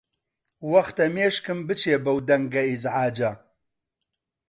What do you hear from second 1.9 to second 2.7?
بەو دەنگە